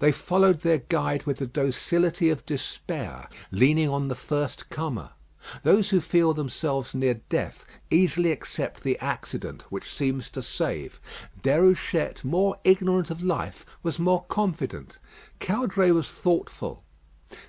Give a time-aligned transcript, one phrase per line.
[0.00, 5.10] They followed their guide with the docility of despair, leaning on the first comer.
[5.62, 10.98] Those who feel themselves near death easily accept the accident which seems to save.
[11.44, 14.98] Déruchette, more ignorant of life, was more confident.
[15.38, 16.82] Caudray was thoughtful.